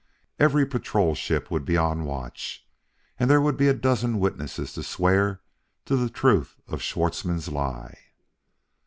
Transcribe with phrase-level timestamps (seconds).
[0.39, 2.65] Every patrol ship would be on the watch.
[3.19, 5.41] And there would be a dozen witnesses to swear
[5.85, 7.99] to the truth of Schwartzmann's lie.